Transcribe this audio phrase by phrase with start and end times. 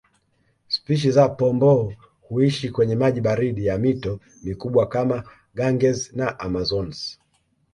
[0.67, 5.23] Spishi za Pomboo huishi kwenye maji baridi ya mito mikubwa kama
[5.55, 7.19] Ganges na Amazones